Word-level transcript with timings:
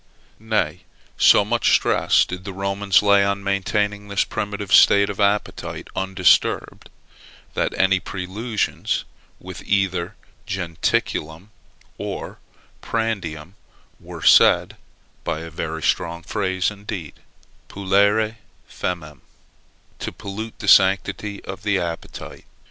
Nay, 0.39 0.79
so 1.15 1.45
much 1.45 1.73
stress 1.75 2.25
did 2.25 2.43
the 2.43 2.53
Romans 2.53 3.03
lay 3.03 3.23
on 3.23 3.43
maintaining 3.43 4.07
this 4.07 4.23
primitive 4.23 4.73
state 4.73 5.11
of 5.11 5.17
the 5.17 5.23
appetite 5.23 5.89
undisturbed, 5.95 6.89
that 7.53 7.75
any 7.77 7.99
prelusions 7.99 9.03
with 9.39 9.61
either 9.61 10.15
jentaculum 10.47 11.49
or 11.99 12.39
prandium 12.81 13.53
were 13.99 14.23
said, 14.23 14.75
by 15.23 15.41
a 15.41 15.51
very 15.51 15.83
strong 15.83 16.23
phrase 16.23 16.71
indeed, 16.71 17.19
polluere 17.67 18.37
famem, 18.67 19.21
to 19.99 20.11
pollute 20.11 20.57
the 20.57 20.67
sanctity 20.67 21.43
of 21.45 21.61
the 21.61 21.77
appetite. 21.79 22.45